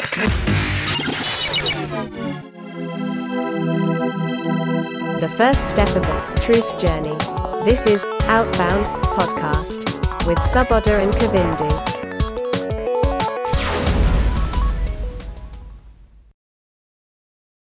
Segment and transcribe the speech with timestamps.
[0.00, 0.16] next.
[5.20, 7.16] The first step of the Truth's journey.
[7.64, 9.84] This is Outbound Podcast
[10.26, 11.89] with Subodha and Kavindi.